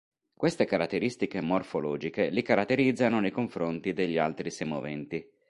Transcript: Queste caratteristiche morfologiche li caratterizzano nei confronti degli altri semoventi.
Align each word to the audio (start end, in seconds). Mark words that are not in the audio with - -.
Queste 0.33 0.65
caratteristiche 0.65 1.41
morfologiche 1.41 2.29
li 2.31 2.41
caratterizzano 2.41 3.19
nei 3.19 3.29
confronti 3.29 3.93
degli 3.93 4.17
altri 4.17 4.49
semoventi. 4.49 5.23